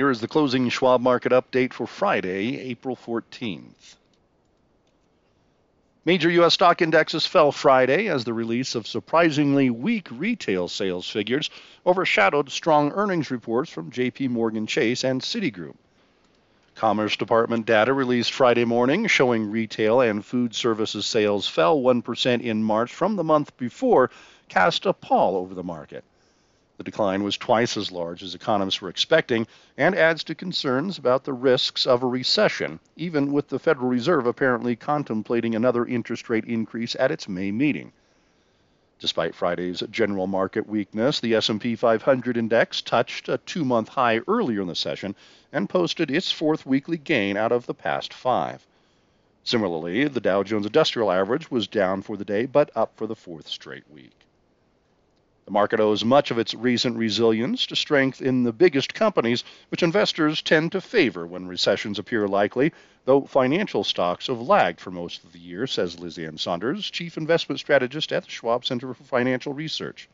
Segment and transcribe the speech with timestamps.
[0.00, 3.96] Here is the closing Schwab market update for Friday, April 14th.
[6.06, 6.54] Major U.S.
[6.54, 11.50] stock indexes fell Friday as the release of surprisingly weak retail sales figures
[11.84, 14.28] overshadowed strong earnings reports from J.P.
[14.28, 15.76] Morgan Chase and Citigroup.
[16.74, 22.62] Commerce Department data released Friday morning showing retail and food services sales fell 1% in
[22.62, 24.10] March from the month before
[24.48, 26.04] cast a pall over the market.
[26.80, 31.24] The decline was twice as large as economists were expecting and adds to concerns about
[31.24, 36.46] the risks of a recession, even with the Federal Reserve apparently contemplating another interest rate
[36.46, 37.92] increase at its May meeting.
[38.98, 44.68] Despite Friday's general market weakness, the S&P 500 index touched a 2-month high earlier in
[44.68, 45.14] the session
[45.52, 48.66] and posted its fourth weekly gain out of the past 5.
[49.44, 53.14] Similarly, the Dow Jones Industrial Average was down for the day but up for the
[53.14, 54.16] fourth straight week.
[55.46, 59.82] The market owes much of its recent resilience to strength in the biggest companies, which
[59.82, 62.72] investors tend to favor when recessions appear likely,
[63.04, 67.16] though financial stocks have lagged for most of the year, says Liz Ann Sonders, Chief
[67.16, 70.08] Investment Strategist at the Schwab Center for Financial Research.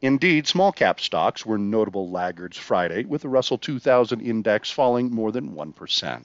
[0.00, 5.32] Indeed, small cap stocks were notable laggards Friday, with the Russell 2000 index falling more
[5.32, 6.22] than 1%.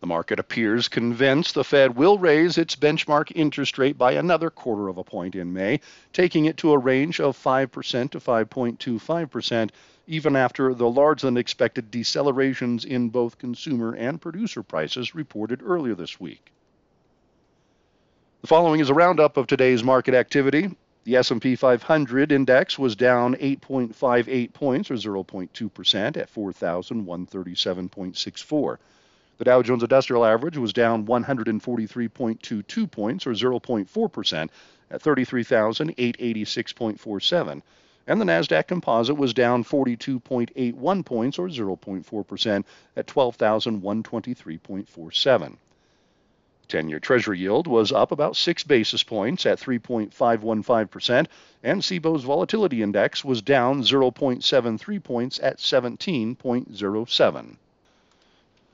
[0.00, 4.88] The market appears convinced the Fed will raise its benchmark interest rate by another quarter
[4.88, 5.80] of a point in May,
[6.14, 9.70] taking it to a range of 5% to 5.25%,
[10.06, 15.94] even after the larger than expected decelerations in both consumer and producer prices reported earlier
[15.94, 16.50] this week.
[18.40, 20.74] The following is a roundup of today's market activity.
[21.04, 28.78] The S&P 500 index was down 8.58 points or 0.2% at 4137.64.
[29.40, 34.50] The Dow Jones Industrial Average was down 143.22 points, or 0.4%,
[34.90, 37.62] at 33,886.47.
[38.06, 45.56] And the Nasdaq Composite was down 42.81 points, or 0.4%, at 12,123.47.
[46.68, 51.26] 10-year Treasury yield was up about 6 basis points at 3.515%,
[51.62, 57.56] and Cboe's volatility index was down 0.73 points at 17.07.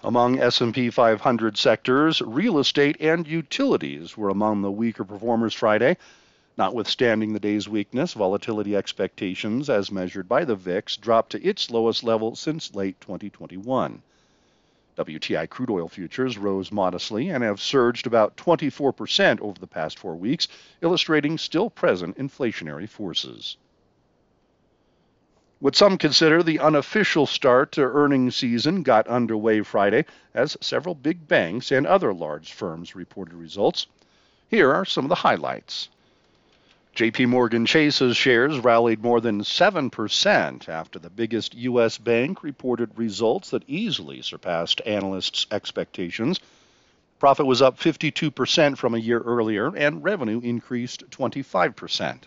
[0.06, 5.96] Among S&P 500 sectors, real estate and utilities were among the weaker performers Friday.
[6.56, 12.04] Notwithstanding the day's weakness, volatility expectations as measured by the VIX dropped to its lowest
[12.04, 14.00] level since late 2021.
[14.96, 20.14] WTI crude oil futures rose modestly and have surged about 24% over the past 4
[20.14, 20.46] weeks,
[20.82, 23.56] illustrating still present inflationary forces.
[25.66, 31.26] What some consider the unofficial start to earnings season got underway Friday as several big
[31.26, 33.88] banks and other large firms reported results.
[34.48, 35.88] Here are some of the highlights.
[36.94, 41.98] JP Morgan Chase's shares rallied more than 7% after the biggest U.S.
[41.98, 46.38] bank reported results that easily surpassed analysts' expectations.
[47.18, 52.20] Profit was up 52% from a year earlier, and revenue increased 25%.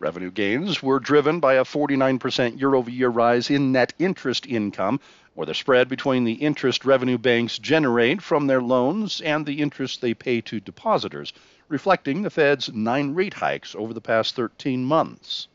[0.00, 4.98] Revenue gains were driven by a 49% year over year rise in net interest income,
[5.36, 10.00] or the spread between the interest revenue banks generate from their loans and the interest
[10.00, 11.34] they pay to depositors,
[11.68, 15.48] reflecting the Fed's nine rate hikes over the past 13 months.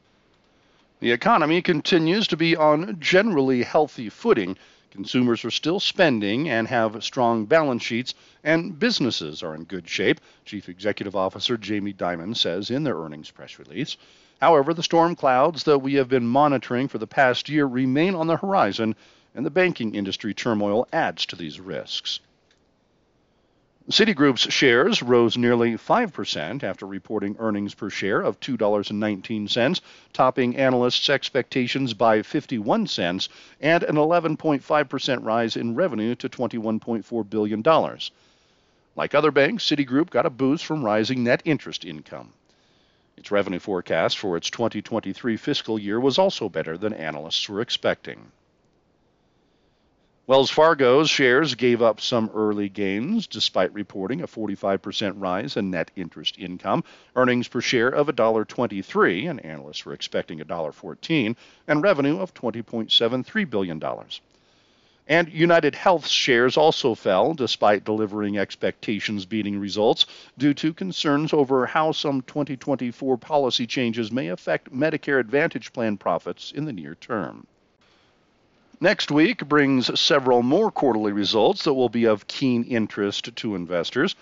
[1.00, 4.58] The economy continues to be on generally healthy footing.
[4.96, 8.14] Consumers are still spending and have strong balance sheets,
[8.46, 13.30] and businesses are in good shape, Chief Executive Officer Jamie Dimon says in their earnings
[13.30, 13.98] press release.
[14.40, 18.28] However, the storm clouds that we have been monitoring for the past year remain on
[18.28, 18.96] the horizon,
[19.34, 22.22] and the banking industry turmoil adds to these risks.
[23.88, 29.82] Citigroup's shares rose nearly 5% after reporting earnings per share of $2.19,
[30.12, 33.30] topping analysts' expectations by 51 cents,
[33.62, 37.64] and an 11.5% rise in revenue to $21.4 billion.
[38.96, 42.34] Like other banks, Citigroup got a boost from rising net interest income.
[43.18, 48.32] Its revenue forecast for its 2023 fiscal year was also better than analysts were expecting.
[50.28, 55.92] Wells Fargo's shares gave up some early gains despite reporting a 45% rise in net
[55.96, 56.84] interest income,
[57.16, 61.36] earnings per share of $1.23, and analysts were expecting $1.14,
[61.68, 63.80] and revenue of $20.73 billion.
[65.08, 70.08] And United Health's shares also fell despite delivering expectations beating results
[70.40, 76.52] due to concerns over how some 2024 policy changes may affect Medicare Advantage plan profits
[76.52, 77.46] in the near term.
[78.82, 84.16] Next week brings several more quarterly results that will be of keen interest to investors.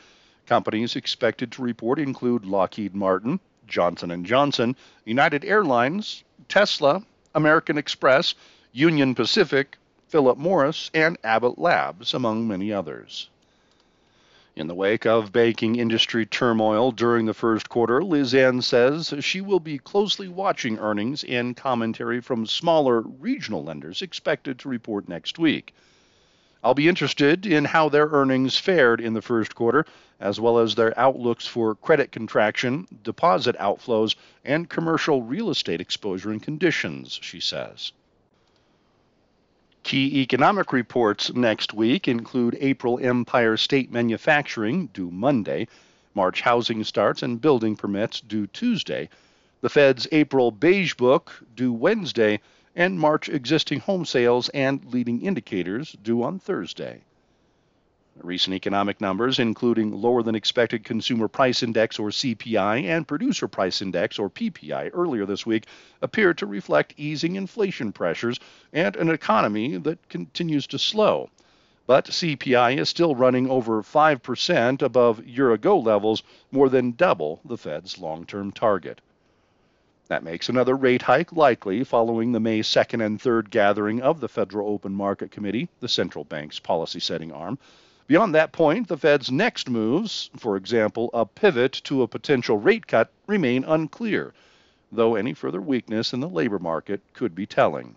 [0.45, 7.03] Companies expected to report include Lockheed Martin, Johnson & Johnson, United Airlines, Tesla,
[7.33, 8.35] American Express,
[8.71, 9.77] Union Pacific,
[10.09, 13.29] Philip Morris, and Abbott Labs, among many others.
[14.55, 19.41] In the wake of banking industry turmoil during the first quarter, Liz Ann says she
[19.41, 25.39] will be closely watching earnings and commentary from smaller regional lenders expected to report next
[25.39, 25.73] week.
[26.63, 29.87] I'll be interested in how their earnings fared in the first quarter,
[30.19, 34.15] as well as their outlooks for credit contraction, deposit outflows,
[34.45, 37.91] and commercial real estate exposure and conditions, she says.
[39.83, 45.67] Key economic reports next week include April Empire State Manufacturing, due Monday,
[46.13, 49.09] March housing starts and building permits, due Tuesday,
[49.59, 52.39] the Fed's April Beige Book, due Wednesday,
[52.77, 57.01] and March existing home sales and leading indicators, due on Thursday.
[58.21, 63.81] Recent economic numbers, including lower than expected consumer price index or CPI and producer price
[63.81, 65.65] index or PPI earlier this week,
[65.99, 68.39] appear to reflect easing inflation pressures
[68.71, 71.31] and an economy that continues to slow.
[71.87, 76.21] But CPI is still running over 5% above year ago levels,
[76.51, 79.01] more than double the Fed's long term target.
[80.07, 84.29] That makes another rate hike likely following the May 2nd and 3rd gathering of the
[84.29, 87.57] Federal Open Market Committee, the central bank's policy setting arm.
[88.05, 92.85] Beyond that point, the Fed's next moves, for example, a pivot to a potential rate
[92.85, 94.33] cut, remain unclear,
[94.91, 97.95] though any further weakness in the labor market could be telling.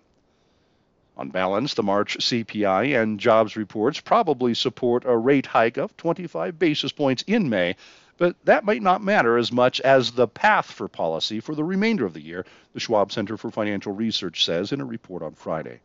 [1.17, 6.57] On balance, the March CPI and jobs reports probably support a rate hike of 25
[6.57, 7.75] basis points in May,
[8.17, 12.07] but that might not matter as much as the path for policy for the remainder
[12.07, 15.81] of the year, the Schwab Center for Financial Research says in a report on Friday.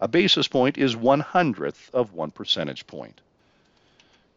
[0.00, 3.20] A basis point is one hundredth of one percentage point.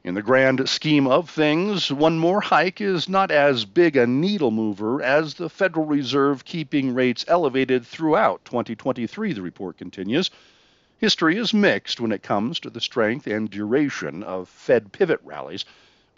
[0.05, 4.51] In the grand scheme of things, one more hike is not as big a needle
[4.51, 10.29] mover as the Federal Reserve keeping rates elevated throughout 2023, the report continues.
[10.99, 15.65] History is mixed when it comes to the strength and duration of Fed pivot rallies,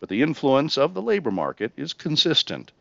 [0.01, 2.73] but the influence of the labor market is consistent.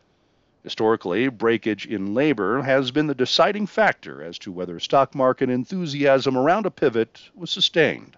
[0.65, 6.37] Historically, breakage in labor has been the deciding factor as to whether stock market enthusiasm
[6.37, 8.17] around a pivot was sustained.